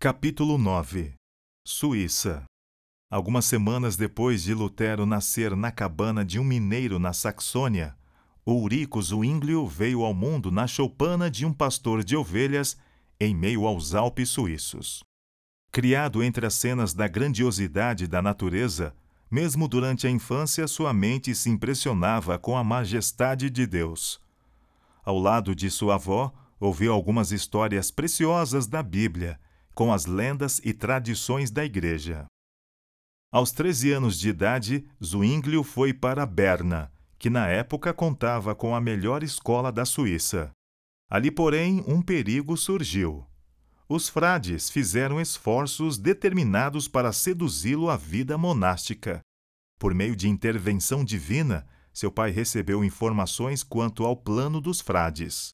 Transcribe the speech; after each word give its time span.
Capítulo 0.00 0.56
9 0.58 1.14
Suíça 1.66 2.44
Algumas 3.10 3.46
semanas 3.46 3.96
depois 3.96 4.44
de 4.44 4.54
Lutero 4.54 5.04
nascer 5.04 5.56
na 5.56 5.72
cabana 5.72 6.24
de 6.24 6.38
um 6.38 6.44
mineiro 6.44 7.00
na 7.00 7.12
Saxônia, 7.12 7.96
Ulrico 8.46 9.02
Zwinglio 9.02 9.66
veio 9.66 10.04
ao 10.04 10.14
mundo 10.14 10.52
na 10.52 10.68
choupana 10.68 11.28
de 11.28 11.44
um 11.44 11.52
pastor 11.52 12.04
de 12.04 12.16
ovelhas 12.16 12.78
em 13.18 13.34
meio 13.34 13.66
aos 13.66 13.92
Alpes 13.92 14.28
suíços. 14.28 15.02
Criado 15.72 16.22
entre 16.22 16.46
as 16.46 16.54
cenas 16.54 16.94
da 16.94 17.08
grandiosidade 17.08 18.06
da 18.06 18.22
natureza, 18.22 18.94
mesmo 19.28 19.66
durante 19.66 20.06
a 20.06 20.10
infância 20.10 20.68
sua 20.68 20.94
mente 20.94 21.34
se 21.34 21.50
impressionava 21.50 22.38
com 22.38 22.56
a 22.56 22.62
majestade 22.62 23.50
de 23.50 23.66
Deus. 23.66 24.20
Ao 25.04 25.18
lado 25.18 25.56
de 25.56 25.68
sua 25.68 25.96
avó, 25.96 26.32
ouviu 26.60 26.92
algumas 26.92 27.32
histórias 27.32 27.90
preciosas 27.90 28.68
da 28.68 28.80
Bíblia, 28.80 29.40
com 29.78 29.92
as 29.92 30.06
lendas 30.06 30.60
e 30.64 30.72
tradições 30.72 31.52
da 31.52 31.64
Igreja. 31.64 32.26
Aos 33.30 33.52
13 33.52 33.92
anos 33.92 34.18
de 34.18 34.28
idade, 34.28 34.84
Zwinglio 35.00 35.62
foi 35.62 35.94
para 35.94 36.26
Berna, 36.26 36.90
que 37.16 37.30
na 37.30 37.46
época 37.46 37.94
contava 37.94 38.56
com 38.56 38.74
a 38.74 38.80
melhor 38.80 39.22
escola 39.22 39.70
da 39.70 39.84
Suíça. 39.84 40.50
Ali, 41.08 41.30
porém, 41.30 41.84
um 41.86 42.02
perigo 42.02 42.56
surgiu. 42.56 43.24
Os 43.88 44.08
frades 44.08 44.68
fizeram 44.68 45.20
esforços 45.20 45.96
determinados 45.96 46.88
para 46.88 47.12
seduzi-lo 47.12 47.88
à 47.88 47.96
vida 47.96 48.36
monástica. 48.36 49.20
Por 49.78 49.94
meio 49.94 50.16
de 50.16 50.28
intervenção 50.28 51.04
divina, 51.04 51.64
seu 51.94 52.10
pai 52.10 52.32
recebeu 52.32 52.82
informações 52.82 53.62
quanto 53.62 54.04
ao 54.04 54.16
plano 54.16 54.60
dos 54.60 54.80
frades. 54.80 55.50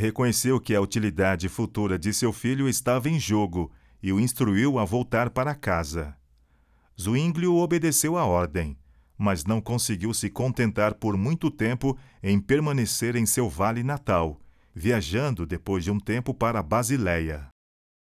Reconheceu 0.00 0.58
que 0.58 0.74
a 0.74 0.80
utilidade 0.80 1.46
futura 1.46 1.98
de 1.98 2.10
seu 2.14 2.32
filho 2.32 2.66
estava 2.66 3.10
em 3.10 3.20
jogo 3.20 3.70
e 4.02 4.10
o 4.10 4.18
instruiu 4.18 4.78
a 4.78 4.84
voltar 4.86 5.28
para 5.28 5.54
casa. 5.54 6.16
Zwinglio 6.98 7.56
obedeceu 7.56 8.16
à 8.16 8.24
ordem, 8.24 8.78
mas 9.18 9.44
não 9.44 9.60
conseguiu 9.60 10.14
se 10.14 10.30
contentar 10.30 10.94
por 10.94 11.18
muito 11.18 11.50
tempo 11.50 11.98
em 12.22 12.40
permanecer 12.40 13.14
em 13.14 13.26
seu 13.26 13.46
vale 13.46 13.82
natal, 13.82 14.40
viajando 14.74 15.44
depois 15.44 15.84
de 15.84 15.90
um 15.90 16.00
tempo 16.00 16.32
para 16.32 16.62
Basileia. 16.62 17.48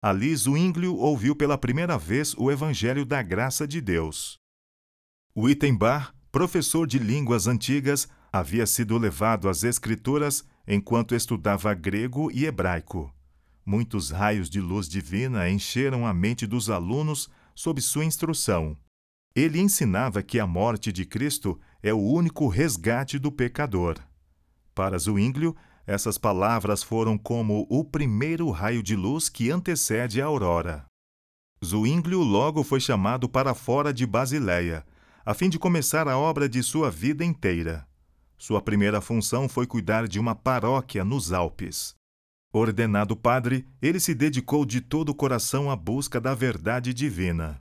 Ali 0.03 0.35
Zwinglio 0.35 0.97
ouviu 0.97 1.37
pela 1.37 1.59
primeira 1.59 1.99
vez 1.99 2.35
o 2.39 2.51
Evangelho 2.51 3.05
da 3.05 3.21
Graça 3.21 3.69
de 3.69 3.83
Deus. 3.83 4.39
Wittenbach, 5.37 6.15
professor 6.33 6.87
de 6.87 6.99
línguas 6.99 7.47
antigas, 7.47 8.09
havia 8.33 8.65
sido 8.65 8.97
levado 8.97 9.51
às 9.51 9.65
Escrituras 9.65 10.47
enquanto 10.67 11.15
estudava 11.15 11.73
grego 11.75 12.31
e 12.33 12.47
hebraico. 12.47 13.13
Muitos 13.65 14.11
raios 14.11 14.51
de 14.51 14.61
luz 14.61 14.89
divina 14.89 15.49
encheram 15.49 16.07
a 16.07 16.13
mente 16.13 16.47
dos 16.47 16.69
alunos 16.69 17.31
sob 17.55 17.81
sua 17.81 18.05
instrução. 18.05 18.77
Ele 19.35 19.59
ensinava 19.61 20.23
que 20.23 20.39
a 20.39 20.47
morte 20.47 20.93
de 20.93 21.05
Cristo 21.05 21.59
é 21.83 21.93
o 21.93 21.99
único 21.99 22.47
resgate 22.49 23.19
do 23.19 23.33
pecador. 23.33 23.99
Para 24.75 24.99
Zwinglio, 24.99 25.57
essas 25.87 26.17
palavras 26.17 26.83
foram 26.83 27.19
como 27.19 27.67
o 27.69 27.85
primeiro 27.85 28.51
raio 28.51 28.83
de 28.83 28.97
luz 28.97 29.29
que 29.29 29.51
antecede 29.51 30.21
a 30.21 30.27
aurora. 30.27 30.87
Zwinglio 31.65 32.23
logo 32.23 32.63
foi 32.63 32.81
chamado 32.81 33.29
para 33.29 33.55
fora 33.55 33.93
de 33.93 34.07
Basileia, 34.07 34.85
a 35.25 35.33
fim 35.35 35.49
de 35.49 35.59
começar 35.59 36.07
a 36.09 36.19
obra 36.19 36.49
de 36.49 36.63
sua 36.63 36.91
vida 36.91 37.25
inteira. 37.25 37.87
Sua 38.37 38.61
primeira 38.61 39.01
função 39.01 39.49
foi 39.49 39.67
cuidar 39.67 40.09
de 40.09 40.19
uma 40.19 40.35
paróquia 40.35 41.05
nos 41.05 41.33
Alpes. 41.33 41.95
Ordenado 42.53 43.17
padre, 43.17 43.67
ele 43.81 43.99
se 43.99 44.15
dedicou 44.15 44.65
de 44.65 44.81
todo 44.81 45.11
o 45.11 45.15
coração 45.15 45.71
à 45.71 45.77
busca 45.77 46.21
da 46.21 46.35
verdade 46.35 46.93
divina. 46.93 47.57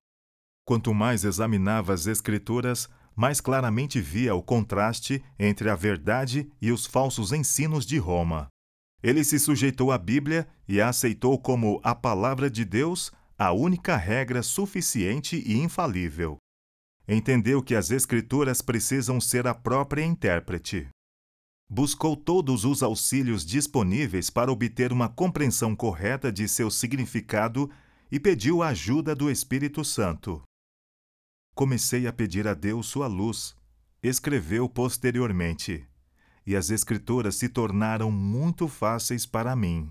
Quanto 0.64 0.94
mais 0.94 1.24
examinava 1.24 1.92
as 1.92 2.06
Escrituras, 2.06 2.88
mais 3.14 3.40
claramente 3.40 4.00
via 4.00 4.34
o 4.34 4.42
contraste 4.42 5.22
entre 5.38 5.70
a 5.70 5.74
verdade 5.74 6.50
e 6.60 6.72
os 6.72 6.86
falsos 6.86 7.32
ensinos 7.32 7.86
de 7.86 7.98
Roma. 7.98 8.48
Ele 9.02 9.22
se 9.22 9.38
sujeitou 9.38 9.92
à 9.92 9.98
Bíblia 9.98 10.46
e 10.66 10.80
a 10.80 10.88
aceitou 10.88 11.38
como 11.38 11.80
a 11.84 11.94
palavra 11.94 12.50
de 12.50 12.64
Deus, 12.64 13.12
a 13.38 13.52
única 13.52 13.96
regra 13.96 14.42
suficiente 14.42 15.42
e 15.46 15.58
infalível 15.58 16.38
entendeu 17.06 17.62
que 17.62 17.74
as 17.74 17.90
Escrituras 17.90 18.62
precisam 18.62 19.20
ser 19.20 19.46
a 19.46 19.54
própria 19.54 20.04
intérprete. 20.04 20.88
Buscou 21.68 22.16
todos 22.16 22.64
os 22.64 22.82
auxílios 22.82 23.44
disponíveis 23.44 24.30
para 24.30 24.52
obter 24.52 24.92
uma 24.92 25.08
compreensão 25.08 25.74
correta 25.74 26.30
de 26.30 26.46
seu 26.46 26.70
significado 26.70 27.70
e 28.10 28.20
pediu 28.20 28.62
a 28.62 28.68
ajuda 28.68 29.14
do 29.14 29.30
Espírito 29.30 29.84
Santo. 29.84 30.42
Comecei 31.54 32.06
a 32.06 32.12
pedir 32.12 32.46
a 32.46 32.54
Deus 32.54 32.86
sua 32.86 33.06
luz, 33.06 33.56
escreveu 34.02 34.68
posteriormente, 34.68 35.86
e 36.46 36.54
as 36.54 36.70
Escrituras 36.70 37.36
se 37.36 37.48
tornaram 37.48 38.10
muito 38.10 38.68
fáceis 38.68 39.24
para 39.24 39.56
mim. 39.56 39.88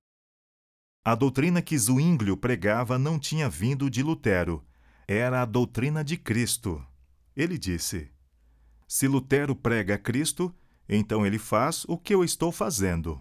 A 1.05 1.15
doutrina 1.15 1.61
que 1.61 1.77
Zwinglio 1.77 2.37
pregava 2.37 2.97
não 2.97 3.19
tinha 3.19 3.49
vindo 3.49 3.89
de 3.89 4.03
Lutero, 4.03 4.63
era 5.07 5.41
a 5.41 5.45
doutrina 5.45 6.03
de 6.03 6.15
Cristo. 6.15 6.85
Ele 7.35 7.57
disse: 7.57 8.11
Se 8.87 9.07
Lutero 9.07 9.55
prega 9.55 9.97
Cristo, 9.97 10.53
então 10.87 11.25
ele 11.25 11.39
faz 11.39 11.85
o 11.87 11.97
que 11.97 12.13
eu 12.13 12.23
estou 12.23 12.51
fazendo. 12.51 13.19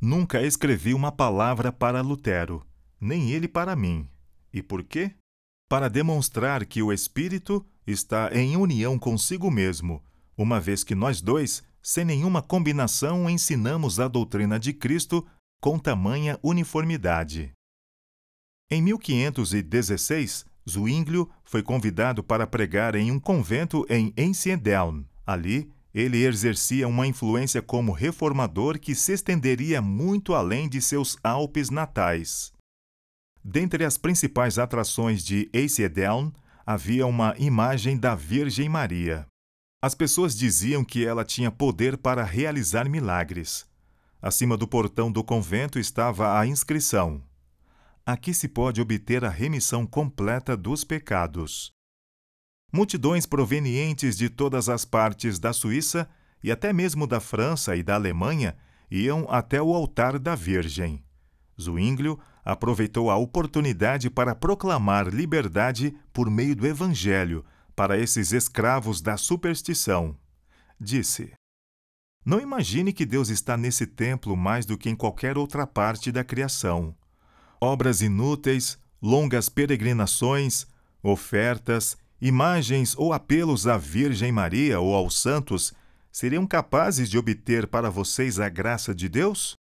Nunca 0.00 0.42
escrevi 0.42 0.92
uma 0.92 1.10
palavra 1.10 1.72
para 1.72 2.02
Lutero, 2.02 2.66
nem 3.00 3.30
ele 3.30 3.48
para 3.48 3.74
mim. 3.74 4.08
E 4.52 4.62
por 4.62 4.84
quê? 4.84 5.14
Para 5.68 5.88
demonstrar 5.88 6.66
que 6.66 6.82
o 6.82 6.92
Espírito 6.92 7.64
está 7.86 8.30
em 8.32 8.56
união 8.56 8.98
consigo 8.98 9.50
mesmo, 9.50 10.04
uma 10.36 10.60
vez 10.60 10.84
que 10.84 10.94
nós 10.94 11.20
dois, 11.22 11.62
sem 11.82 12.04
nenhuma 12.04 12.42
combinação, 12.42 13.28
ensinamos 13.30 13.98
a 13.98 14.06
doutrina 14.06 14.58
de 14.58 14.72
Cristo 14.72 15.26
com 15.60 15.78
tamanha 15.78 16.38
uniformidade. 16.42 17.52
Em 18.70 18.82
1516, 18.82 20.44
Zwinglio 20.68 21.30
foi 21.44 21.62
convidado 21.62 22.22
para 22.22 22.46
pregar 22.46 22.94
em 22.94 23.10
um 23.10 23.18
convento 23.18 23.86
em 23.88 24.12
Einsiedeln. 24.16 25.04
Ali, 25.26 25.70
ele 25.94 26.24
exercia 26.24 26.86
uma 26.86 27.06
influência 27.06 27.62
como 27.62 27.92
reformador 27.92 28.78
que 28.78 28.94
se 28.94 29.12
estenderia 29.12 29.80
muito 29.80 30.34
além 30.34 30.68
de 30.68 30.82
seus 30.82 31.16
Alpes 31.24 31.70
natais. 31.70 32.52
Dentre 33.42 33.84
as 33.84 33.96
principais 33.96 34.58
atrações 34.58 35.24
de 35.24 35.48
Einsiedeln, 35.54 36.32
havia 36.66 37.06
uma 37.06 37.34
imagem 37.38 37.96
da 37.96 38.14
Virgem 38.14 38.68
Maria. 38.68 39.26
As 39.80 39.94
pessoas 39.94 40.36
diziam 40.36 40.84
que 40.84 41.06
ela 41.06 41.24
tinha 41.24 41.50
poder 41.50 41.96
para 41.96 42.24
realizar 42.24 42.88
milagres. 42.88 43.64
Acima 44.20 44.56
do 44.56 44.66
portão 44.66 45.12
do 45.12 45.22
convento 45.22 45.78
estava 45.78 46.38
a 46.38 46.46
inscrição: 46.46 47.22
aqui 48.06 48.32
se 48.32 48.46
pode 48.46 48.80
obter 48.80 49.24
a 49.24 49.28
remissão 49.28 49.84
completa 49.84 50.56
dos 50.56 50.84
pecados. 50.84 51.72
Multidões 52.72 53.26
provenientes 53.26 54.16
de 54.16 54.30
todas 54.30 54.68
as 54.68 54.84
partes 54.84 55.40
da 55.40 55.52
Suíça 55.52 56.08
e 56.42 56.52
até 56.52 56.72
mesmo 56.72 57.04
da 57.04 57.18
França 57.18 57.74
e 57.74 57.82
da 57.82 57.96
Alemanha 57.96 58.56
iam 58.88 59.26
até 59.28 59.60
o 59.60 59.74
altar 59.74 60.20
da 60.20 60.36
Virgem. 60.36 61.02
Zwinglio 61.60 62.20
aproveitou 62.44 63.10
a 63.10 63.16
oportunidade 63.16 64.08
para 64.08 64.36
proclamar 64.36 65.08
liberdade 65.08 65.92
por 66.12 66.30
meio 66.30 66.54
do 66.54 66.64
Evangelho 66.64 67.44
para 67.74 67.98
esses 67.98 68.32
escravos 68.32 69.00
da 69.00 69.16
superstição. 69.16 70.16
Disse: 70.80 71.32
Não 72.24 72.38
imagine 72.38 72.92
que 72.92 73.06
Deus 73.06 73.30
está 73.30 73.56
nesse 73.56 73.86
templo 73.86 74.36
mais 74.36 74.64
do 74.64 74.78
que 74.78 74.88
em 74.88 74.94
qualquer 74.94 75.36
outra 75.36 75.66
parte 75.66 76.12
da 76.12 76.22
criação 76.22 76.94
obras 77.60 78.02
inúteis, 78.02 78.78
longas 79.00 79.48
peregrinações, 79.48 80.66
ofertas, 81.02 81.96
imagens 82.20 82.94
ou 82.96 83.12
apelos 83.12 83.66
à 83.66 83.76
Virgem 83.76 84.32
Maria 84.32 84.80
ou 84.80 84.94
aos 84.94 85.20
santos 85.20 85.72
seriam 86.10 86.46
capazes 86.46 87.10
de 87.10 87.18
obter 87.18 87.66
para 87.66 87.90
vocês 87.90 88.40
a 88.40 88.48
graça 88.48 88.94
de 88.94 89.08
Deus? 89.08 89.54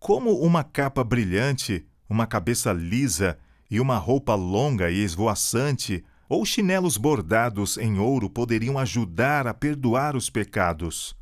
Como 0.00 0.32
uma 0.40 0.64
capa 0.64 1.04
brilhante, 1.04 1.86
uma 2.08 2.26
cabeça 2.26 2.72
lisa 2.72 3.38
e 3.70 3.78
uma 3.78 3.96
roupa 3.96 4.34
longa 4.34 4.90
e 4.90 4.98
esvoaçante, 4.98 6.04
ou 6.28 6.44
chinelos 6.44 6.96
bordados 6.96 7.78
em 7.78 7.98
ouro 7.98 8.28
poderiam 8.28 8.78
ajudar 8.78 9.46
a 9.46 9.54
perdoar 9.54 10.16
os 10.16 10.28
pecados? 10.28 11.14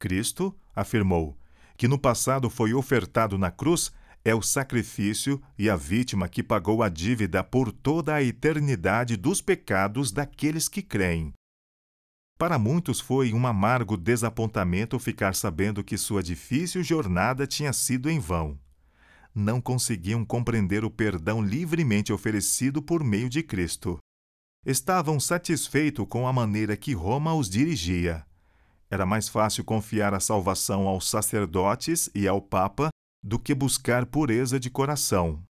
Cristo 0.00 0.54
afirmou 0.74 1.36
que 1.76 1.86
no 1.86 1.98
passado 1.98 2.48
foi 2.48 2.72
ofertado 2.72 3.36
na 3.36 3.50
cruz 3.50 3.92
é 4.26 4.34
o 4.34 4.42
sacrifício 4.42 5.40
e 5.56 5.70
a 5.70 5.76
vítima 5.76 6.28
que 6.28 6.42
pagou 6.42 6.82
a 6.82 6.88
dívida 6.88 7.44
por 7.44 7.70
toda 7.70 8.12
a 8.12 8.20
eternidade 8.20 9.16
dos 9.16 9.40
pecados 9.40 10.10
daqueles 10.10 10.68
que 10.68 10.82
creem. 10.82 11.32
Para 12.36 12.58
muitos 12.58 12.98
foi 12.98 13.32
um 13.32 13.46
amargo 13.46 13.96
desapontamento 13.96 14.98
ficar 14.98 15.36
sabendo 15.36 15.84
que 15.84 15.96
sua 15.96 16.24
difícil 16.24 16.82
jornada 16.82 17.46
tinha 17.46 17.72
sido 17.72 18.10
em 18.10 18.18
vão. 18.18 18.58
não 19.32 19.60
conseguiam 19.60 20.24
compreender 20.24 20.84
o 20.84 20.90
perdão 20.90 21.40
livremente 21.40 22.12
oferecido 22.12 22.82
por 22.82 23.04
meio 23.04 23.28
de 23.28 23.44
Cristo. 23.44 23.96
Estavam 24.64 25.20
satisfeitos 25.20 26.04
com 26.08 26.26
a 26.26 26.32
maneira 26.32 26.76
que 26.76 26.94
Roma 26.94 27.32
os 27.32 27.48
dirigia. 27.48 28.26
Era 28.90 29.06
mais 29.06 29.28
fácil 29.28 29.62
confiar 29.62 30.14
a 30.14 30.20
salvação 30.20 30.88
aos 30.88 31.08
sacerdotes 31.08 32.10
e 32.12 32.26
ao 32.26 32.42
Papa 32.42 32.90
do 33.22 33.38
que 33.38 33.54
buscar 33.54 34.06
pureza 34.06 34.58
de 34.58 34.70
coração. 34.70 35.42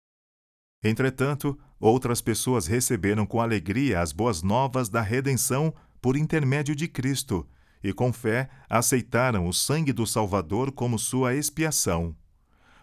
Entretanto, 0.82 1.58
outras 1.80 2.20
pessoas 2.20 2.66
receberam 2.66 3.26
com 3.26 3.40
alegria 3.40 4.00
as 4.00 4.12
boas 4.12 4.42
novas 4.42 4.88
da 4.88 5.00
redenção 5.00 5.74
por 6.00 6.16
intermédio 6.16 6.74
de 6.74 6.86
Cristo 6.86 7.48
e, 7.82 7.92
com 7.92 8.12
fé, 8.12 8.48
aceitaram 8.68 9.46
o 9.48 9.52
sangue 9.52 9.92
do 9.92 10.06
Salvador 10.06 10.72
como 10.72 10.98
sua 10.98 11.34
expiação. 11.34 12.16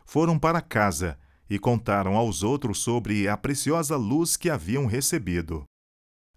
Foram 0.05 0.37
para 0.37 0.61
casa 0.61 1.17
e 1.49 1.57
contaram 1.57 2.15
aos 2.15 2.43
outros 2.43 2.79
sobre 2.79 3.27
a 3.27 3.37
preciosa 3.37 3.95
luz 3.95 4.35
que 4.35 4.49
haviam 4.49 4.85
recebido. 4.85 5.63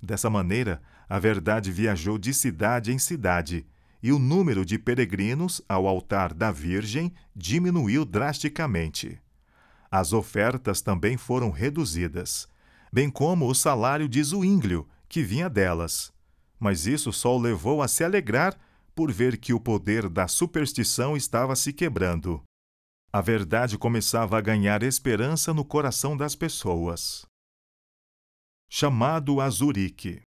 Dessa 0.03 0.29
maneira, 0.29 0.83
a 1.09 1.19
verdade 1.19 1.73
viajou 1.73 2.19
de 2.19 2.35
cidade 2.35 2.93
em 2.93 2.99
cidade 2.99 3.67
e 4.03 4.13
o 4.13 4.19
número 4.19 4.65
de 4.65 4.79
peregrinos 4.79 5.63
ao 5.69 5.87
altar 5.87 6.33
da 6.35 6.51
Virgem 6.51 7.13
diminuiu 7.35 8.05
drasticamente. 8.05 9.21
As 9.91 10.13
ofertas 10.13 10.81
também 10.81 11.17
foram 11.17 11.51
reduzidas, 11.51 12.49
bem 12.93 13.11
como 13.11 13.49
o 13.49 13.55
salário 13.55 14.09
de 14.09 14.23
Zuínglio, 14.23 14.89
que 15.09 15.23
vinha 15.23 15.49
delas. 15.49 16.13
Mas 16.59 16.87
isso 16.87 17.13
só 17.13 17.37
o 17.37 17.41
levou 17.41 17.83
a 17.83 17.89
se 17.89 18.05
alegrar 18.05 18.59
por 18.95 19.13
ver 19.13 19.37
que 19.37 19.53
o 19.53 19.61
poder 19.61 20.09
da 20.09 20.27
superstição 20.27 21.17
estava 21.17 21.55
se 21.55 21.73
quebrando. 21.73 22.43
A 23.13 23.21
verdade 23.21 23.79
começava 23.79 24.39
a 24.39 24.41
ganhar 24.41 24.83
esperança 24.83 25.55
no 25.55 25.65
coração 25.65 26.17
das 26.17 26.35
pessoas. 26.35 27.27
Chamado 28.69 29.41
a 29.41 29.49
Zurique 29.49 30.23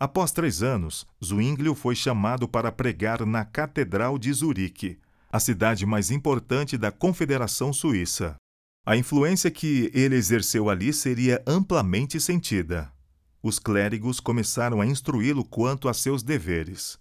Após 0.00 0.32
três 0.32 0.62
anos, 0.62 1.06
Zwinglio 1.22 1.74
foi 1.74 1.94
chamado 1.94 2.48
para 2.48 2.72
pregar 2.72 3.26
na 3.26 3.44
Catedral 3.44 4.18
de 4.18 4.32
Zurique, 4.32 4.98
a 5.30 5.38
cidade 5.38 5.84
mais 5.84 6.10
importante 6.10 6.78
da 6.78 6.90
Confederação 6.90 7.70
Suíça. 7.70 8.34
A 8.86 8.96
influência 8.96 9.50
que 9.50 9.90
ele 9.92 10.16
exerceu 10.16 10.70
ali 10.70 10.90
seria 10.90 11.42
amplamente 11.46 12.18
sentida. 12.18 12.90
Os 13.42 13.58
clérigos 13.58 14.20
começaram 14.20 14.80
a 14.80 14.86
instruí-lo 14.86 15.44
quanto 15.44 15.86
a 15.86 15.92
seus 15.92 16.22
deveres. 16.22 16.98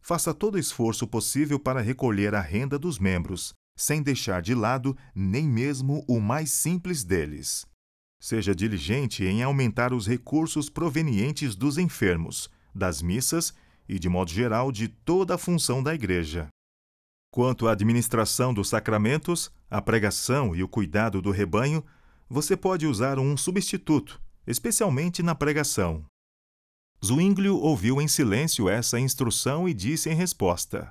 Faça 0.00 0.34
todo 0.34 0.56
o 0.56 0.58
esforço 0.58 1.06
possível 1.06 1.60
para 1.60 1.80
recolher 1.80 2.34
a 2.34 2.40
renda 2.40 2.76
dos 2.76 2.98
membros, 2.98 3.54
sem 3.76 4.02
deixar 4.02 4.42
de 4.42 4.52
lado 4.52 4.96
nem 5.14 5.46
mesmo 5.46 6.04
o 6.08 6.18
mais 6.18 6.50
simples 6.50 7.04
deles. 7.04 7.69
Seja 8.20 8.54
diligente 8.54 9.24
em 9.24 9.42
aumentar 9.42 9.94
os 9.94 10.06
recursos 10.06 10.68
provenientes 10.68 11.56
dos 11.56 11.78
enfermos, 11.78 12.50
das 12.74 13.00
missas 13.00 13.54
e, 13.88 13.98
de 13.98 14.10
modo 14.10 14.30
geral, 14.30 14.70
de 14.70 14.88
toda 14.88 15.36
a 15.36 15.38
função 15.38 15.82
da 15.82 15.94
Igreja. 15.94 16.48
Quanto 17.32 17.66
à 17.66 17.72
administração 17.72 18.52
dos 18.52 18.68
sacramentos, 18.68 19.50
a 19.70 19.80
pregação 19.80 20.54
e 20.54 20.62
o 20.62 20.68
cuidado 20.68 21.22
do 21.22 21.30
rebanho, 21.30 21.82
você 22.28 22.54
pode 22.56 22.86
usar 22.86 23.18
um 23.18 23.38
substituto, 23.38 24.20
especialmente 24.46 25.22
na 25.22 25.34
pregação. 25.34 26.04
Zwinglio 27.02 27.56
ouviu 27.56 28.02
em 28.02 28.06
silêncio 28.06 28.68
essa 28.68 29.00
instrução 29.00 29.66
e 29.66 29.72
disse 29.72 30.10
em 30.10 30.14
resposta: 30.14 30.90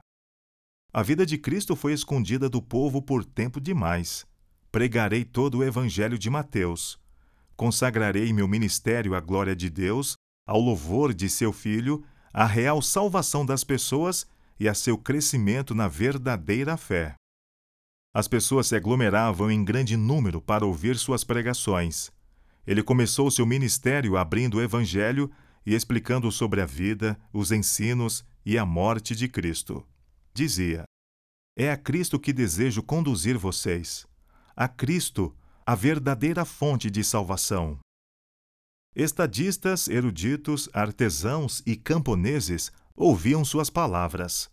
A 0.91 1.03
vida 1.03 1.27
de 1.27 1.37
Cristo 1.37 1.75
foi 1.75 1.93
escondida 1.93 2.49
do 2.49 2.59
povo 2.59 3.03
por 3.03 3.23
tempo 3.23 3.61
demais. 3.61 4.25
Pregarei 4.71 5.23
todo 5.23 5.59
o 5.59 5.63
evangelho 5.63 6.17
de 6.17 6.29
Mateus 6.29 6.99
Consagrarei 7.59 8.31
meu 8.31 8.47
ministério 8.47 9.13
à 9.13 9.19
glória 9.19 9.53
de 9.53 9.69
Deus, 9.69 10.15
ao 10.47 10.61
louvor 10.61 11.13
de 11.13 11.29
seu 11.29 11.51
Filho, 11.51 12.06
à 12.31 12.45
real 12.45 12.81
salvação 12.81 13.45
das 13.45 13.65
pessoas 13.65 14.25
e 14.57 14.69
a 14.69 14.73
seu 14.73 14.97
crescimento 14.97 15.75
na 15.75 15.89
verdadeira 15.89 16.77
fé. 16.77 17.15
As 18.15 18.29
pessoas 18.29 18.67
se 18.67 18.77
aglomeravam 18.77 19.51
em 19.51 19.61
grande 19.61 19.97
número 19.97 20.41
para 20.41 20.65
ouvir 20.65 20.97
suas 20.97 21.25
pregações. 21.25 22.09
Ele 22.65 22.81
começou 22.81 23.29
seu 23.29 23.45
ministério 23.45 24.15
abrindo 24.15 24.56
o 24.56 24.61
Evangelho 24.61 25.29
e 25.65 25.75
explicando 25.75 26.31
sobre 26.31 26.61
a 26.61 26.65
vida, 26.65 27.19
os 27.33 27.51
ensinos 27.51 28.23
e 28.45 28.57
a 28.57 28.65
morte 28.65 29.13
de 29.13 29.27
Cristo. 29.27 29.85
Dizia: 30.33 30.85
É 31.57 31.69
a 31.69 31.75
Cristo 31.75 32.17
que 32.17 32.31
desejo 32.31 32.81
conduzir 32.81 33.38
vocês. 33.38 34.07
A 34.56 34.69
Cristo 34.69 35.35
a 35.69 35.75
verdadeira 35.75 36.45
fonte 36.45 36.89
de 36.89 37.04
salvação. 37.04 37.77
Estadistas, 38.95 39.88
eruditos, 39.88 40.68
artesãos 40.74 41.62
e 41.63 41.75
camponeses 41.75 42.71
ouviam 42.95 43.45
suas 43.45 43.69
palavras. 43.69 44.50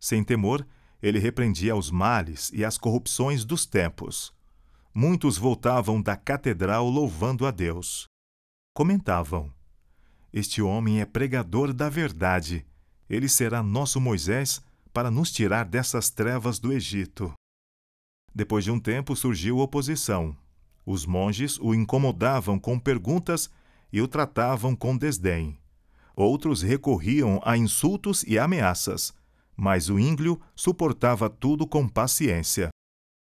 Sem 0.00 0.24
temor, 0.24 0.66
ele 1.02 1.18
repreendia 1.18 1.76
os 1.76 1.90
males 1.90 2.50
e 2.50 2.64
as 2.64 2.78
corrupções 2.78 3.44
dos 3.44 3.66
tempos. 3.66 4.32
Muitos 4.94 5.36
voltavam 5.36 6.00
da 6.00 6.16
catedral 6.16 6.88
louvando 6.88 7.46
a 7.46 7.50
Deus. 7.50 8.06
Comentavam: 8.74 9.52
Este 10.32 10.62
homem 10.62 10.98
é 10.98 11.04
pregador 11.04 11.74
da 11.74 11.90
verdade. 11.90 12.64
Ele 13.06 13.28
será 13.28 13.62
nosso 13.62 14.00
Moisés 14.00 14.62
para 14.94 15.10
nos 15.10 15.30
tirar 15.30 15.66
dessas 15.66 16.08
trevas 16.08 16.58
do 16.58 16.72
Egito. 16.72 17.34
Depois 18.34 18.64
de 18.64 18.70
um 18.70 18.80
tempo 18.80 19.14
surgiu 19.14 19.58
oposição. 19.58 20.34
Os 20.86 21.06
monges 21.06 21.58
o 21.58 21.74
incomodavam 21.74 22.58
com 22.58 22.78
perguntas 22.78 23.50
e 23.92 24.02
o 24.02 24.08
tratavam 24.08 24.76
com 24.76 24.96
desdém. 24.96 25.58
Outros 26.14 26.62
recorriam 26.62 27.40
a 27.44 27.56
insultos 27.56 28.22
e 28.24 28.38
ameaças, 28.38 29.12
mas 29.56 29.88
o 29.88 29.98
ínglio 29.98 30.40
suportava 30.54 31.30
tudo 31.30 31.66
com 31.66 31.88
paciência. 31.88 32.68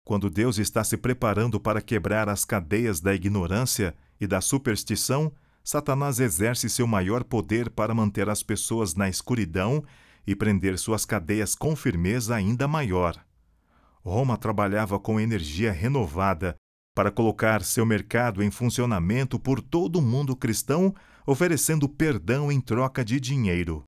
Quando 0.04 0.30
Deus 0.30 0.58
está 0.58 0.84
se 0.84 0.96
preparando 0.96 1.58
para 1.58 1.80
quebrar 1.80 2.28
as 2.28 2.44
cadeias 2.44 3.00
da 3.00 3.14
ignorância 3.14 3.94
e 4.20 4.26
da 4.26 4.40
superstição, 4.40 5.32
Satanás 5.64 6.20
exerce 6.20 6.68
seu 6.68 6.86
maior 6.86 7.24
poder 7.24 7.70
para 7.70 7.94
manter 7.94 8.28
as 8.28 8.42
pessoas 8.42 8.94
na 8.94 9.08
escuridão 9.08 9.84
e 10.26 10.34
prender 10.34 10.78
suas 10.78 11.04
cadeias 11.04 11.54
com 11.54 11.74
firmeza 11.74 12.34
ainda 12.34 12.68
maior. 12.68 13.16
Roma 14.00 14.36
trabalhava 14.36 14.98
com 15.00 15.18
energia 15.18 15.72
renovada 15.72 16.56
para 16.96 17.10
colocar 17.10 17.62
seu 17.62 17.84
mercado 17.84 18.42
em 18.42 18.50
funcionamento 18.50 19.38
por 19.38 19.60
todo 19.60 19.98
o 19.98 20.02
mundo 20.02 20.34
cristão, 20.34 20.94
oferecendo 21.26 21.86
perdão 21.86 22.50
em 22.50 22.58
troca 22.58 23.04
de 23.04 23.20
dinheiro. 23.20 23.84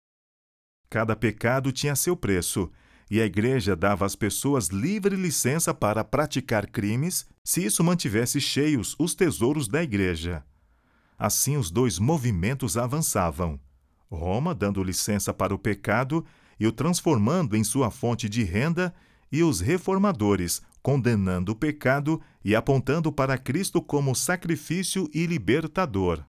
Cada 0.90 1.16
pecado 1.16 1.72
tinha 1.72 1.96
seu 1.96 2.14
preço, 2.14 2.70
e 3.10 3.18
a 3.18 3.24
igreja 3.24 3.74
dava 3.74 4.04
às 4.04 4.14
pessoas 4.14 4.68
livre 4.68 5.16
licença 5.16 5.72
para 5.72 6.04
praticar 6.04 6.66
crimes 6.66 7.26
se 7.42 7.64
isso 7.64 7.82
mantivesse 7.82 8.42
cheios 8.42 8.94
os 8.98 9.14
tesouros 9.14 9.68
da 9.68 9.82
igreja. 9.82 10.44
Assim 11.18 11.56
os 11.56 11.70
dois 11.70 11.98
movimentos 11.98 12.76
avançavam. 12.76 13.58
Roma 14.10 14.54
dando 14.54 14.84
licença 14.84 15.32
para 15.32 15.54
o 15.54 15.58
pecado 15.58 16.26
e 16.60 16.66
o 16.66 16.72
transformando 16.72 17.56
em 17.56 17.64
sua 17.64 17.90
fonte 17.90 18.28
de 18.28 18.44
renda, 18.44 18.94
e 19.32 19.42
os 19.42 19.60
reformadores 19.60 20.60
condenando 20.88 21.52
o 21.52 21.54
pecado 21.54 22.18
e 22.42 22.56
apontando 22.56 23.12
para 23.12 23.36
Cristo 23.36 23.82
como 23.82 24.14
sacrifício 24.14 25.06
e 25.12 25.26
libertador. 25.26 26.24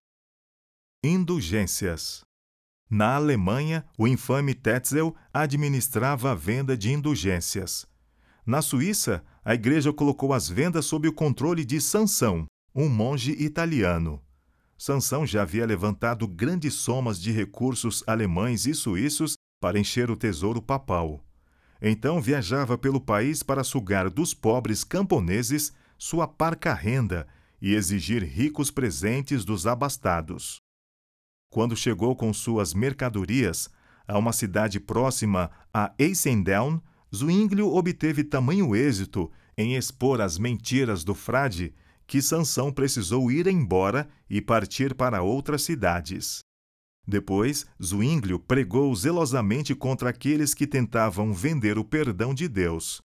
Indulgências. 1.01 2.23
Na 2.89 3.15
Alemanha, 3.15 3.85
o 3.97 4.05
infame 4.05 4.53
Tetzel 4.53 5.15
administrava 5.31 6.31
a 6.31 6.35
venda 6.35 6.75
de 6.75 6.91
indulgências. 6.91 7.87
Na 8.45 8.61
Suíça, 8.61 9.23
a 9.45 9.53
igreja 9.53 9.93
colocou 9.93 10.33
as 10.33 10.49
vendas 10.49 10.85
sob 10.87 11.07
o 11.07 11.13
controle 11.13 11.63
de 11.63 11.79
Sansão, 11.79 12.45
um 12.75 12.89
monge 12.89 13.31
italiano. 13.41 14.21
Sansão 14.77 15.25
já 15.25 15.43
havia 15.43 15.65
levantado 15.65 16.27
grandes 16.27 16.73
somas 16.73 17.17
de 17.17 17.31
recursos 17.31 18.03
alemães 18.05 18.65
e 18.65 18.75
suíços 18.75 19.35
para 19.61 19.79
encher 19.79 20.11
o 20.11 20.17
tesouro 20.17 20.61
papal. 20.61 21.23
Então 21.81 22.21
viajava 22.21 22.77
pelo 22.77 22.99
país 22.99 23.41
para 23.41 23.63
sugar 23.63 24.09
dos 24.09 24.33
pobres 24.33 24.83
camponeses 24.83 25.73
sua 25.97 26.27
parca 26.27 26.73
renda 26.73 27.27
e 27.61 27.73
exigir 27.73 28.23
ricos 28.23 28.71
presentes 28.71 29.43
dos 29.45 29.67
abastados. 29.67 30.61
Quando 31.49 31.75
chegou 31.75 32.15
com 32.15 32.33
suas 32.33 32.73
mercadorias 32.73 33.69
a 34.07 34.17
uma 34.17 34.33
cidade 34.33 34.79
próxima 34.79 35.51
a 35.73 35.93
Eisendown, 35.97 36.81
Zwinglio 37.13 37.73
obteve 37.73 38.23
tamanho 38.23 38.75
êxito 38.75 39.31
em 39.57 39.75
expor 39.75 40.21
as 40.21 40.37
mentiras 40.37 41.03
do 41.03 41.13
frade 41.13 41.73
que 42.07 42.21
Sansão 42.21 42.71
precisou 42.71 43.31
ir 43.31 43.45
embora 43.47 44.09
e 44.29 44.41
partir 44.41 44.95
para 44.95 45.21
outras 45.21 45.61
cidades. 45.61 46.39
Depois, 47.09 47.65
Zwinglio 47.83 48.39
pregou 48.39 48.93
zelosamente 48.95 49.73
contra 49.73 50.11
aqueles 50.11 50.53
que 50.53 50.67
tentavam 50.67 51.33
vender 51.33 51.79
o 51.79 51.83
perdão 51.83 52.35
de 52.35 52.47
Deus. 52.47 53.01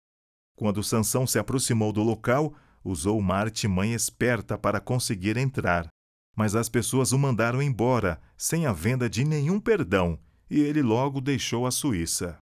Quando 0.57 0.83
Sansão 0.83 1.27
se 1.27 1.37
aproximou 1.37 1.93
do 1.93 2.01
local, 2.01 2.55
usou 2.83 3.19
uma 3.19 3.35
artimanha 3.35 3.95
esperta 3.95 4.57
para 4.57 4.79
conseguir 4.79 5.37
entrar, 5.37 5.87
mas 6.35 6.55
as 6.55 6.67
pessoas 6.67 7.11
o 7.11 7.19
mandaram 7.19 7.61
embora 7.61 8.19
sem 8.35 8.65
a 8.65 8.73
venda 8.73 9.07
de 9.07 9.23
nenhum 9.23 9.59
perdão 9.59 10.17
e 10.49 10.59
ele 10.59 10.81
logo 10.81 11.21
deixou 11.21 11.67
a 11.67 11.71
Suíça. 11.71 12.39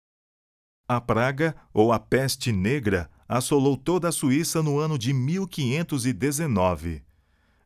A 0.85 0.99
praga, 0.99 1.55
ou 1.73 1.93
a 1.93 1.99
peste 1.99 2.51
negra, 2.51 3.09
assolou 3.29 3.77
toda 3.77 4.09
a 4.09 4.11
Suíça 4.11 4.61
no 4.61 4.77
ano 4.77 4.99
de 4.99 5.13
1519. 5.13 7.01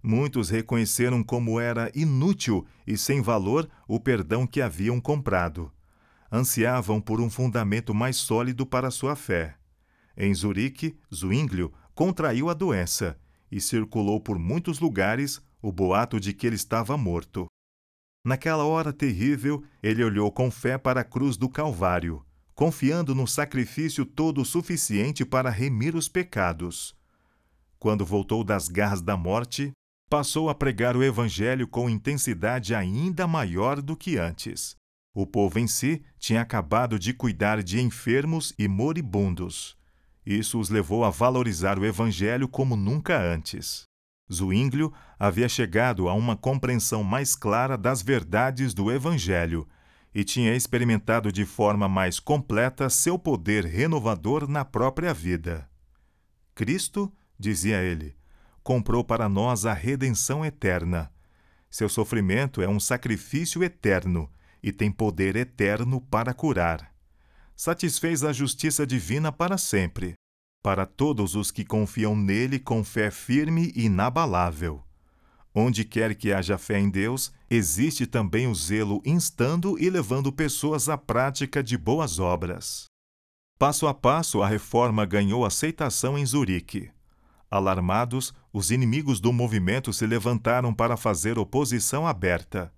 Muitos 0.02 0.50
reconheceram 0.50 1.22
como 1.22 1.60
era 1.60 1.92
inútil 1.94 2.66
e 2.88 2.98
sem 2.98 3.22
valor 3.22 3.70
o 3.88 4.00
perdão 4.00 4.48
que 4.48 4.62
haviam 4.62 5.00
comprado. 5.00 5.72
Ansiavam 6.32 7.02
por 7.02 7.20
um 7.20 7.30
fundamento 7.30 7.94
mais 7.94 8.16
sólido 8.16 8.66
para 8.66 8.92
sua 8.92 9.16
fé. 9.16 9.58
Em 10.16 10.34
Zurique, 10.34 10.98
Zwinglio 11.14 11.74
contraiu 11.94 12.50
a 12.50 12.54
doença 12.54 13.20
e 13.52 13.60
circulou 13.60 14.22
por 14.22 14.40
muitos 14.40 14.80
lugares 14.80 15.42
o 15.62 15.72
boato 15.72 16.20
de 16.20 16.34
que 16.34 16.48
ele 16.48 16.56
estava 16.56 16.96
morto. 16.96 17.48
Naquela 18.24 18.64
hora 18.64 18.94
terrível, 18.94 19.64
ele 19.82 20.04
olhou 20.04 20.32
com 20.32 20.52
fé 20.52 20.78
para 20.78 21.02
a 21.02 21.04
cruz 21.04 21.36
do 21.36 21.50
Calvário, 21.50 22.24
confiando 22.54 23.16
no 23.16 23.26
sacrifício 23.26 24.06
todo 24.06 24.46
suficiente 24.46 25.26
para 25.26 25.50
remir 25.50 25.96
os 25.96 26.08
pecados. 26.08 26.96
Quando 27.78 28.06
voltou 28.06 28.44
das 28.44 28.68
garras 28.68 29.02
da 29.02 29.16
morte, 29.16 29.72
passou 30.10 30.50
a 30.50 30.56
pregar 30.56 30.98
o 30.98 31.04
Evangelho 31.04 31.68
com 31.68 31.90
intensidade 31.90 32.74
ainda 32.74 33.28
maior 33.28 33.82
do 33.82 33.96
que 33.96 34.18
antes. 34.18 34.76
O 35.14 35.26
povo 35.26 35.60
em 35.60 35.68
si 35.68 36.02
tinha 36.18 36.42
acabado 36.42 36.98
de 36.98 37.14
cuidar 37.14 37.62
de 37.62 37.80
enfermos 37.80 38.54
e 38.58 38.68
moribundos. 38.68 39.78
Isso 40.26 40.60
os 40.60 40.70
levou 40.70 41.06
a 41.06 41.10
valorizar 41.10 41.78
o 41.78 41.86
Evangelho 41.86 42.48
como 42.48 42.76
nunca 42.76 43.22
antes. 43.22 43.84
Zwinglio 44.32 44.94
havia 45.18 45.50
chegado 45.50 46.08
a 46.08 46.14
uma 46.14 46.36
compreensão 46.36 47.04
mais 47.04 47.36
clara 47.36 47.78
das 47.78 48.02
verdades 48.02 48.74
do 48.74 48.92
Evangelho 48.92 49.68
e 50.14 50.24
tinha 50.24 50.56
experimentado 50.56 51.32
de 51.32 51.46
forma 51.46 51.88
mais 51.88 52.20
completa 52.20 52.90
seu 52.90 53.18
poder 53.18 53.66
renovador 53.66 54.48
na 54.48 54.66
própria 54.66 55.14
vida. 55.14 55.70
Cristo, 56.56 57.12
dizia 57.40 57.82
ele, 57.82 58.19
comprou 58.70 59.04
para 59.04 59.28
nós 59.28 59.66
a 59.66 59.74
redenção 59.74 60.46
eterna. 60.46 61.12
Seu 61.72 61.90
sofrimento 61.90 62.62
é 62.62 62.70
um 62.70 62.80
sacrifício 62.80 63.64
eterno 63.64 64.32
e 64.62 64.72
tem 64.72 64.92
poder 64.92 65.36
eterno 65.36 66.00
para 66.00 66.36
curar. 66.36 66.94
Satisfez 67.56 68.24
a 68.24 68.32
justiça 68.32 68.86
divina 68.86 69.32
para 69.32 69.58
sempre 69.58 70.14
para 70.62 70.86
todos 70.86 71.34
os 71.34 71.50
que 71.50 71.66
confiam 71.66 72.16
nele 72.16 72.60
com 72.60 72.84
fé 72.84 73.10
firme 73.10 73.74
e 73.76 73.86
inabalável. 73.86 74.84
Onde 75.52 75.84
quer 75.84 76.14
que 76.14 76.32
haja 76.32 76.56
fé 76.56 76.78
em 76.78 76.92
Deus, 76.92 77.34
existe 77.50 78.06
também 78.06 78.46
o 78.46 78.54
zelo 78.54 79.02
instando 79.04 79.80
e 79.80 79.90
levando 79.90 80.32
pessoas 80.32 80.90
à 80.90 80.96
prática 80.96 81.64
de 81.64 81.76
boas 81.76 82.20
obras. 82.20 82.86
Passo 83.58 83.88
a 83.88 83.96
passo, 83.96 84.44
a 84.44 84.48
reforma 84.48 85.08
ganhou 85.08 85.44
aceitação 85.44 86.16
em 86.20 86.26
Zurique. 86.26 86.92
Alarmados, 87.50 88.34
os 88.54 88.72
inimigos 88.72 89.20
do 89.20 89.34
movimento 89.34 89.92
se 89.92 90.06
levantaram 90.06 90.74
para 90.74 90.96
fazer 90.96 91.40
oposição 91.40 92.06
aberta. 92.06 92.72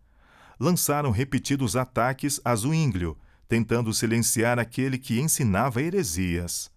Lançaram 0.59 1.11
repetidos 1.11 1.75
ataques 1.75 2.39
a 2.45 2.55
Zwinglio, 2.55 3.17
tentando 3.47 3.93
silenciar 3.93 4.59
aquele 4.59 4.97
que 4.97 5.19
ensinava 5.19 5.81
heresias 5.81 6.71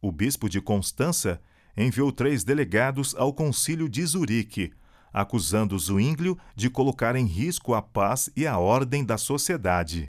o 0.00 0.10
bispo 0.10 0.48
de 0.48 0.60
Constança 0.60 1.40
enviou 1.76 2.10
três 2.10 2.42
delegados 2.42 3.14
ao 3.14 3.32
concílio 3.32 3.88
de 3.88 4.04
Zurique, 4.04 4.72
acusando 5.12 5.78
Zwinglio 5.78 6.38
de 6.54 6.70
colocar 6.70 7.16
em 7.16 7.26
risco 7.26 7.74
a 7.74 7.82
paz 7.82 8.30
e 8.36 8.46
a 8.46 8.58
ordem 8.58 9.04
da 9.04 9.18
sociedade. 9.18 10.06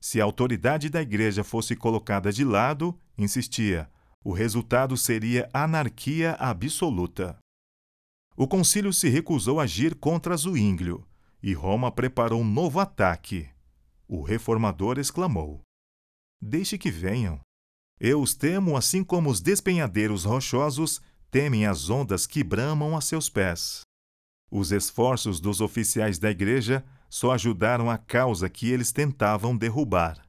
Se 0.00 0.20
a 0.20 0.24
autoridade 0.24 0.88
da 0.88 1.02
igreja 1.02 1.44
fosse 1.44 1.74
colocada 1.76 2.32
de 2.32 2.44
lado, 2.44 2.98
insistia, 3.18 3.90
o 4.24 4.32
resultado 4.32 4.96
seria 4.96 5.48
anarquia 5.52 6.32
absoluta. 6.38 7.38
O 8.36 8.46
concílio 8.46 8.92
se 8.92 9.08
recusou 9.08 9.60
a 9.60 9.64
agir 9.64 9.94
contra 9.94 10.36
Zwinglio, 10.36 11.06
e 11.42 11.52
Roma 11.52 11.90
preparou 11.90 12.40
um 12.40 12.44
novo 12.44 12.80
ataque. 12.80 13.48
O 14.06 14.22
reformador 14.22 14.98
exclamou: 14.98 15.62
Deixe 16.40 16.76
que 16.76 16.90
venham. 16.90 17.40
Eu 17.98 18.20
os 18.20 18.34
temo 18.34 18.76
assim 18.76 19.04
como 19.04 19.30
os 19.30 19.40
despenhadeiros 19.40 20.24
rochosos 20.24 21.00
temem 21.30 21.66
as 21.66 21.90
ondas 21.90 22.26
que 22.26 22.42
bramam 22.42 22.96
a 22.96 23.00
seus 23.00 23.28
pés. 23.28 23.82
Os 24.50 24.72
esforços 24.72 25.38
dos 25.38 25.60
oficiais 25.60 26.18
da 26.18 26.30
igreja 26.30 26.84
só 27.08 27.32
ajudaram 27.32 27.90
a 27.90 27.98
causa 27.98 28.48
que 28.48 28.70
eles 28.70 28.90
tentavam 28.90 29.56
derrubar. 29.56 30.20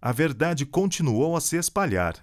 A 0.00 0.12
verdade 0.12 0.66
continuou 0.66 1.36
a 1.36 1.40
se 1.40 1.56
espalhar. 1.56 2.22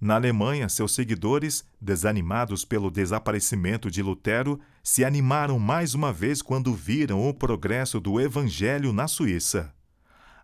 Na 0.00 0.16
Alemanha, 0.16 0.68
seus 0.68 0.94
seguidores, 0.94 1.64
desanimados 1.80 2.64
pelo 2.64 2.90
desaparecimento 2.90 3.90
de 3.90 4.02
Lutero, 4.02 4.60
se 4.82 5.04
animaram 5.04 5.58
mais 5.58 5.94
uma 5.94 6.12
vez 6.12 6.42
quando 6.42 6.74
viram 6.74 7.26
o 7.26 7.32
progresso 7.32 8.00
do 8.00 8.20
Evangelho 8.20 8.92
na 8.92 9.08
Suíça. 9.08 9.74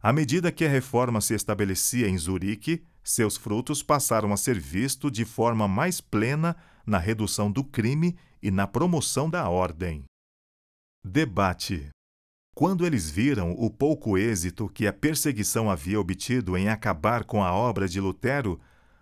À 0.02 0.12
medida 0.12 0.50
que 0.50 0.64
a 0.64 0.68
reforma 0.68 1.20
se 1.20 1.34
estabelecia 1.34 2.08
em 2.08 2.16
Zurique, 2.16 2.82
seus 3.02 3.36
frutos 3.36 3.82
passaram 3.82 4.32
a 4.32 4.36
ser 4.36 4.58
vistos 4.58 5.12
de 5.12 5.24
forma 5.24 5.68
mais 5.68 6.00
plena 6.00 6.56
na 6.86 6.98
redução 6.98 7.50
do 7.50 7.62
crime 7.62 8.16
e 8.42 8.50
na 8.50 8.66
promoção 8.66 9.28
da 9.28 9.48
ordem. 9.48 10.04
Debate. 11.04 11.90
Quando 12.54 12.86
eles 12.86 13.10
viram 13.10 13.52
o 13.52 13.70
pouco 13.70 14.16
êxito 14.16 14.68
que 14.68 14.86
a 14.86 14.92
perseguição 14.92 15.70
havia 15.70 16.00
obtido 16.00 16.56
em 16.56 16.68
acabar 16.68 17.24
com 17.24 17.42
a 17.42 17.52
obra 17.52 17.88
de 17.88 18.00
Lutero, 18.00 18.60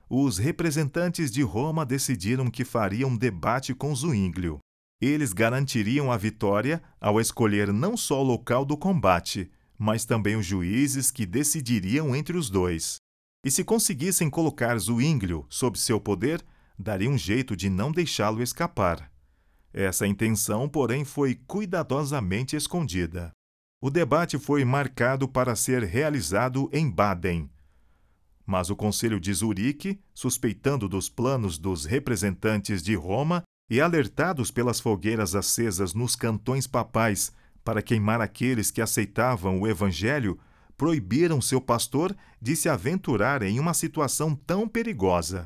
os 0.08 0.38
representantes 0.38 1.30
de 1.30 1.42
Roma 1.42 1.84
decidiram 1.84 2.50
que 2.50 2.64
fariam 2.64 3.16
debate 3.16 3.74
com 3.74 3.94
Zwinglio. 3.94 4.58
Eles 5.00 5.32
garantiriam 5.32 6.10
a 6.10 6.16
vitória 6.16 6.82
ao 7.00 7.20
escolher 7.20 7.72
não 7.72 7.96
só 7.96 8.20
o 8.20 8.26
local 8.26 8.64
do 8.64 8.76
combate, 8.76 9.50
mas 9.78 10.04
também 10.04 10.34
os 10.34 10.46
juízes 10.46 11.10
que 11.10 11.24
decidiriam 11.24 12.16
entre 12.16 12.36
os 12.36 12.50
dois. 12.50 12.96
E 13.44 13.50
se 13.50 13.62
conseguissem 13.62 14.28
colocar 14.28 14.76
Zwinglio 14.78 15.46
sob 15.48 15.78
seu 15.78 16.00
poder, 16.00 16.44
daria 16.76 17.08
um 17.08 17.18
jeito 17.18 17.54
de 17.54 17.68
não 17.68 17.92
deixá-lo 17.92 18.42
escapar. 18.42 19.10
Essa 19.72 20.06
intenção, 20.06 20.68
porém, 20.68 21.04
foi 21.04 21.36
cuidadosamente 21.46 22.56
escondida. 22.56 23.30
O 23.80 23.90
debate 23.90 24.38
foi 24.38 24.64
marcado 24.64 25.28
para 25.28 25.54
ser 25.54 25.84
realizado 25.84 26.68
em 26.72 26.90
Baden. 26.90 27.48
Mas 28.48 28.70
o 28.70 28.76
Conselho 28.76 29.20
de 29.20 29.30
Zurique, 29.34 30.00
suspeitando 30.14 30.88
dos 30.88 31.10
planos 31.10 31.58
dos 31.58 31.84
representantes 31.84 32.82
de 32.82 32.94
Roma 32.94 33.42
e 33.68 33.78
alertados 33.78 34.50
pelas 34.50 34.80
fogueiras 34.80 35.34
acesas 35.34 35.92
nos 35.92 36.16
cantões 36.16 36.66
papais 36.66 37.30
para 37.62 37.82
queimar 37.82 38.22
aqueles 38.22 38.70
que 38.70 38.80
aceitavam 38.80 39.60
o 39.60 39.68
Evangelho, 39.68 40.40
proibiram 40.78 41.42
seu 41.42 41.60
pastor 41.60 42.16
de 42.40 42.56
se 42.56 42.70
aventurar 42.70 43.42
em 43.42 43.60
uma 43.60 43.74
situação 43.74 44.34
tão 44.34 44.66
perigosa. 44.66 45.44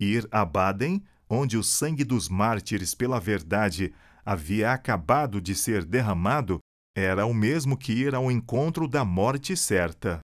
Ir 0.00 0.28
a 0.30 0.44
Baden, 0.44 1.02
onde 1.28 1.58
o 1.58 1.64
sangue 1.64 2.04
dos 2.04 2.28
mártires 2.28 2.94
pela 2.94 3.18
verdade 3.18 3.92
havia 4.24 4.72
acabado 4.72 5.40
de 5.40 5.56
ser 5.56 5.84
derramado, 5.84 6.60
era 6.96 7.26
o 7.26 7.34
mesmo 7.34 7.76
que 7.76 7.92
ir 7.92 8.14
ao 8.14 8.30
encontro 8.30 8.86
da 8.86 9.04
morte 9.04 9.56
certa. 9.56 10.20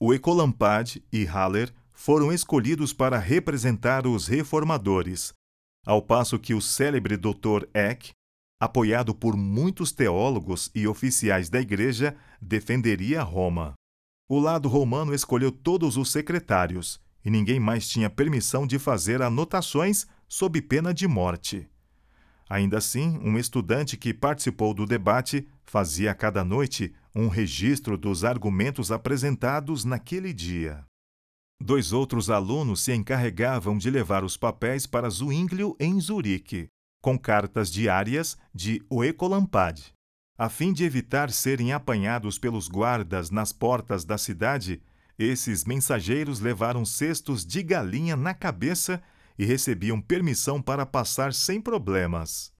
O 0.00 0.14
Ecolampad 0.14 0.96
e 1.12 1.24
Haller 1.24 1.72
foram 1.92 2.32
escolhidos 2.32 2.92
para 2.92 3.18
representar 3.18 4.06
os 4.06 4.26
reformadores, 4.26 5.32
ao 5.86 6.00
passo 6.00 6.38
que 6.38 6.54
o 6.54 6.60
célebre 6.60 7.16
Dr. 7.16 7.68
Eck 7.74 8.12
apoiado 8.60 9.14
por 9.14 9.38
muitos 9.38 9.90
teólogos 9.90 10.70
e 10.74 10.86
oficiais 10.86 11.48
da 11.48 11.58
Igreja, 11.58 12.14
defenderia 12.40 13.22
Roma. 13.22 13.72
O 14.28 14.38
lado 14.38 14.68
romano 14.68 15.14
escolheu 15.14 15.50
todos 15.50 15.96
os 15.96 16.12
secretários, 16.12 17.00
e 17.24 17.30
ninguém 17.30 17.58
mais 17.58 17.88
tinha 17.88 18.10
permissão 18.10 18.66
de 18.66 18.78
fazer 18.78 19.22
anotações 19.22 20.06
sob 20.28 20.60
pena 20.60 20.92
de 20.92 21.08
morte. 21.08 21.66
Ainda 22.50 22.78
assim, 22.78 23.18
um 23.22 23.38
estudante 23.38 23.96
que 23.96 24.12
participou 24.12 24.74
do 24.74 24.84
debate 24.84 25.48
fazia 25.64 26.14
cada 26.14 26.44
noite 26.44 26.92
um 27.14 27.28
registro 27.28 27.96
dos 27.96 28.24
argumentos 28.24 28.92
apresentados 28.92 29.84
naquele 29.84 30.32
dia. 30.32 30.84
Dois 31.62 31.92
outros 31.92 32.30
alunos 32.30 32.82
se 32.82 32.94
encarregavam 32.94 33.76
de 33.76 33.90
levar 33.90 34.24
os 34.24 34.36
papéis 34.36 34.86
para 34.86 35.10
Zwinglio 35.10 35.76
em 35.78 36.00
Zurique 36.00 36.68
com 37.00 37.18
cartas 37.18 37.70
diárias 37.70 38.36
de 38.54 38.84
Oecolampad. 38.90 39.80
A 40.38 40.48
fim 40.48 40.72
de 40.72 40.84
evitar 40.84 41.30
serem 41.30 41.72
apanhados 41.72 42.38
pelos 42.38 42.68
guardas 42.68 43.30
nas 43.30 43.52
portas 43.52 44.04
da 44.04 44.16
cidade, 44.16 44.82
esses 45.18 45.64
mensageiros 45.64 46.40
levaram 46.40 46.84
cestos 46.84 47.44
de 47.44 47.62
galinha 47.62 48.16
na 48.16 48.32
cabeça 48.32 49.02
e 49.38 49.44
recebiam 49.44 50.00
permissão 50.00 50.60
para 50.62 50.86
passar 50.86 51.34
sem 51.34 51.60
problemas. 51.60 52.52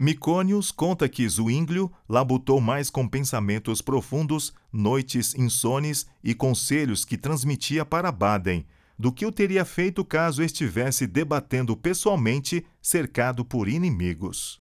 Micônios 0.00 0.72
conta 0.72 1.08
que 1.08 1.28
Zuínglio 1.28 1.92
labutou 2.08 2.60
mais 2.60 2.90
com 2.90 3.06
pensamentos 3.06 3.80
profundos, 3.80 4.52
noites 4.72 5.34
insones 5.34 6.06
e 6.24 6.34
conselhos 6.34 7.04
que 7.04 7.16
transmitia 7.16 7.84
para 7.84 8.10
Baden, 8.10 8.66
do 8.98 9.12
que 9.12 9.24
o 9.24 9.32
teria 9.32 9.64
feito 9.64 10.04
caso 10.04 10.42
estivesse 10.42 11.06
debatendo 11.06 11.76
pessoalmente, 11.76 12.66
cercado 12.80 13.44
por 13.44 13.68
inimigos. 13.68 14.58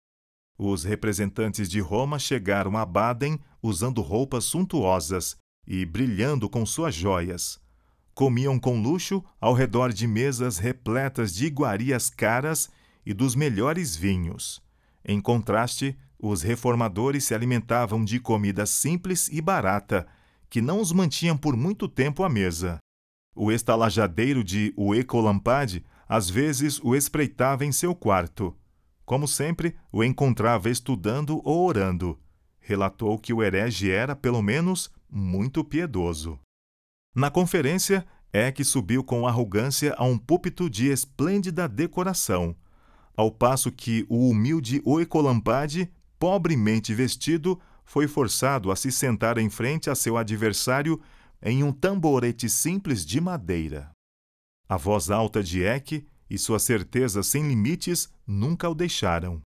Os 0.58 0.84
representantes 0.84 1.70
de 1.70 1.80
Roma 1.80 2.18
chegaram 2.18 2.76
a 2.76 2.84
Baden 2.84 3.40
usando 3.62 4.02
roupas 4.02 4.44
suntuosas 4.44 5.36
e 5.66 5.86
brilhando 5.86 6.50
com 6.50 6.66
suas 6.66 6.94
joias. 6.94 7.58
Comiam 8.12 8.58
com 8.58 8.82
luxo 8.82 9.24
ao 9.40 9.54
redor 9.54 9.90
de 9.90 10.06
mesas 10.06 10.58
repletas 10.58 11.34
de 11.34 11.46
iguarias 11.46 12.10
caras 12.10 12.68
e 13.06 13.14
dos 13.14 13.34
melhores 13.34 13.96
vinhos. 13.96 14.60
Em 15.04 15.20
contraste, 15.20 15.96
os 16.18 16.42
reformadores 16.42 17.24
se 17.24 17.34
alimentavam 17.34 18.04
de 18.04 18.20
comida 18.20 18.66
simples 18.66 19.28
e 19.28 19.40
barata, 19.40 20.06
que 20.48 20.60
não 20.60 20.80
os 20.80 20.92
mantinham 20.92 21.36
por 21.36 21.56
muito 21.56 21.88
tempo 21.88 22.22
à 22.22 22.28
mesa. 22.28 22.78
O 23.34 23.50
estalajadeiro 23.50 24.44
de 24.44 24.74
Uecolampade 24.76 25.84
às 26.08 26.28
vezes 26.28 26.80
o 26.82 26.96
espreitava 26.96 27.64
em 27.64 27.70
seu 27.70 27.94
quarto. 27.94 28.56
Como 29.04 29.28
sempre, 29.28 29.76
o 29.92 30.02
encontrava 30.02 30.68
estudando 30.68 31.40
ou 31.44 31.66
orando. 31.66 32.18
Relatou 32.58 33.18
que 33.18 33.32
o 33.32 33.42
herege 33.42 33.90
era, 33.90 34.14
pelo 34.14 34.42
menos, 34.42 34.90
muito 35.08 35.64
piedoso. 35.64 36.38
Na 37.14 37.30
conferência, 37.30 38.04
Eck 38.32 38.64
subiu 38.64 39.02
com 39.02 39.26
arrogância 39.26 39.94
a 39.96 40.04
um 40.04 40.18
púlpito 40.18 40.68
de 40.68 40.88
esplêndida 40.88 41.68
decoração, 41.68 42.54
ao 43.20 43.30
passo 43.30 43.70
que 43.70 44.06
o 44.08 44.30
humilde 44.30 44.80
Oecolampade, 44.82 45.92
pobremente 46.18 46.94
vestido, 46.94 47.60
foi 47.84 48.08
forçado 48.08 48.72
a 48.72 48.76
se 48.76 48.90
sentar 48.90 49.36
em 49.36 49.50
frente 49.50 49.90
a 49.90 49.94
seu 49.94 50.16
adversário 50.16 50.98
em 51.42 51.62
um 51.62 51.70
tamborete 51.70 52.48
simples 52.48 53.04
de 53.04 53.20
madeira. 53.20 53.90
A 54.66 54.78
voz 54.78 55.10
alta 55.10 55.42
de 55.42 55.62
Eck 55.62 56.06
e 56.30 56.38
sua 56.38 56.58
certeza 56.58 57.22
sem 57.22 57.46
limites 57.46 58.08
nunca 58.26 58.70
o 58.70 58.74
deixaram. 58.74 59.42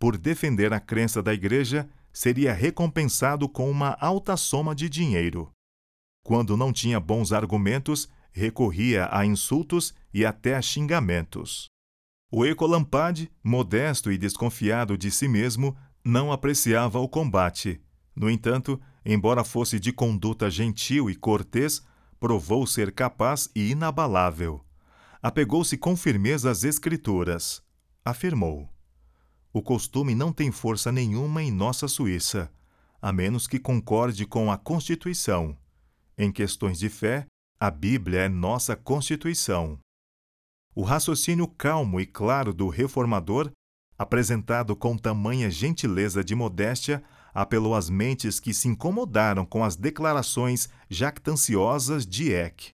Por 0.00 0.16
defender 0.16 0.72
a 0.72 0.80
crença 0.80 1.22
da 1.22 1.34
Igreja, 1.34 1.86
seria 2.10 2.54
recompensado 2.54 3.50
com 3.50 3.70
uma 3.70 3.98
alta 4.00 4.34
soma 4.34 4.74
de 4.74 4.88
dinheiro. 4.88 5.50
Quando 6.24 6.56
não 6.56 6.72
tinha 6.72 6.98
bons 6.98 7.32
argumentos, 7.32 8.08
recorria 8.32 9.10
a 9.12 9.26
insultos 9.26 9.92
e 10.14 10.24
até 10.24 10.56
a 10.56 10.62
xingamentos. 10.62 11.68
O 12.30 12.44
Ecolampade, 12.44 13.30
modesto 13.42 14.12
e 14.12 14.18
desconfiado 14.18 14.98
de 14.98 15.10
si 15.10 15.28
mesmo, 15.28 15.76
não 16.04 16.30
apreciava 16.30 16.98
o 16.98 17.08
combate. 17.08 17.80
No 18.14 18.28
entanto, 18.28 18.80
embora 19.04 19.44
fosse 19.44 19.80
de 19.80 19.92
conduta 19.92 20.50
gentil 20.50 21.08
e 21.08 21.14
cortês, 21.14 21.82
provou 22.20 22.66
ser 22.66 22.92
capaz 22.92 23.48
e 23.54 23.70
inabalável 23.70 24.64
apegou-se 25.22 25.76
com 25.76 25.96
firmeza 25.96 26.50
às 26.50 26.64
Escrituras. 26.64 27.62
Afirmou: 28.04 28.68
O 29.52 29.62
costume 29.62 30.14
não 30.14 30.32
tem 30.32 30.50
força 30.50 30.92
nenhuma 30.92 31.42
em 31.42 31.50
nossa 31.50 31.88
Suíça, 31.88 32.50
a 33.00 33.12
menos 33.12 33.46
que 33.46 33.58
concorde 33.58 34.26
com 34.26 34.50
a 34.50 34.56
Constituição. 34.56 35.56
Em 36.16 36.32
questões 36.32 36.78
de 36.78 36.88
fé, 36.88 37.26
a 37.60 37.70
Bíblia 37.70 38.20
é 38.20 38.28
nossa 38.28 38.74
Constituição. 38.76 39.78
O 40.78 40.84
raciocínio 40.84 41.48
calmo 41.48 41.98
e 41.98 42.06
claro 42.06 42.54
do 42.54 42.68
reformador, 42.68 43.50
apresentado 43.98 44.76
com 44.76 44.96
tamanha 44.96 45.50
gentileza 45.50 46.22
de 46.22 46.36
modéstia, 46.36 47.02
apelou 47.34 47.74
às 47.74 47.90
mentes 47.90 48.38
que 48.38 48.54
se 48.54 48.68
incomodaram 48.68 49.44
com 49.44 49.64
as 49.64 49.74
declarações 49.74 50.68
jactanciosas 50.88 52.06
de 52.06 52.30
Eck. 52.32 52.70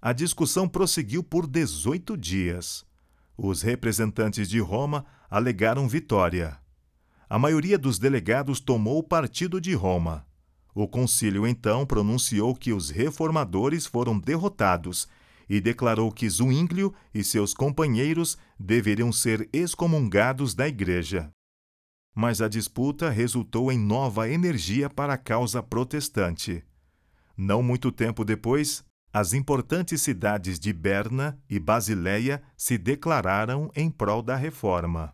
A 0.00 0.12
discussão 0.12 0.68
prosseguiu 0.68 1.24
por 1.24 1.44
18 1.44 2.16
dias. 2.16 2.86
Os 3.36 3.62
representantes 3.62 4.48
de 4.48 4.60
Roma 4.60 5.04
alegaram 5.28 5.88
vitória. 5.88 6.56
A 7.28 7.36
maioria 7.36 7.76
dos 7.76 7.98
delegados 7.98 8.60
tomou 8.60 9.00
o 9.00 9.02
partido 9.02 9.60
de 9.60 9.74
Roma. 9.74 10.24
O 10.72 10.86
concílio 10.86 11.44
então 11.48 11.84
pronunciou 11.84 12.54
que 12.54 12.72
os 12.72 12.90
reformadores 12.90 13.86
foram 13.86 14.20
derrotados 14.20 15.08
e 15.50 15.60
declarou 15.60 16.12
que 16.12 16.30
Zuínglio 16.30 16.94
e 17.12 17.24
seus 17.24 17.52
companheiros 17.52 18.38
deveriam 18.56 19.10
ser 19.10 19.48
excomungados 19.52 20.54
da 20.54 20.68
igreja. 20.68 21.28
Mas 22.14 22.40
a 22.40 22.46
disputa 22.46 23.10
resultou 23.10 23.72
em 23.72 23.78
nova 23.78 24.30
energia 24.30 24.88
para 24.88 25.14
a 25.14 25.18
causa 25.18 25.60
protestante. 25.60 26.64
Não 27.36 27.64
muito 27.64 27.90
tempo 27.90 28.24
depois, 28.24 28.84
as 29.12 29.32
importantes 29.32 30.00
cidades 30.02 30.56
de 30.56 30.72
Berna 30.72 31.36
e 31.50 31.58
Basileia 31.58 32.40
se 32.56 32.78
declararam 32.78 33.72
em 33.74 33.90
prol 33.90 34.22
da 34.22 34.36
reforma. 34.36 35.12